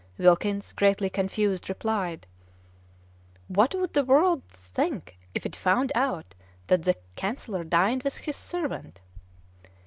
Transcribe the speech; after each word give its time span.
Wilkins, 0.17 0.73
greatly 0.73 1.11
confused, 1.11 1.69
replied, 1.69 2.25
"What 3.47 3.75
would 3.75 3.93
the 3.93 4.03
world 4.03 4.41
think 4.49 5.19
if 5.35 5.45
it 5.45 5.55
found 5.55 5.91
out 5.93 6.33
that 6.65 6.81
the 6.81 6.95
chancellor 7.15 7.63
dined 7.63 8.01
with 8.01 8.17
his 8.17 8.35
servant?" 8.35 8.99